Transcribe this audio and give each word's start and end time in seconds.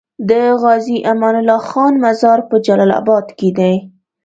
د 0.29 0.31
غازي 0.61 0.97
امان 1.11 1.35
الله 1.41 1.59
خان 1.69 1.93
مزار 2.05 2.39
په 2.49 2.55
جلال 2.65 2.91
اباد 2.99 3.25
کی 3.37 3.49
دی 3.57 3.75